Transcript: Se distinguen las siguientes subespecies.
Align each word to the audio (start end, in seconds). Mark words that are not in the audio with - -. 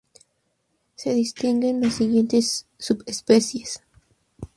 Se 0.95 1.13
distinguen 1.13 1.79
las 1.83 1.93
siguientes 1.93 2.65
subespecies. 2.79 3.83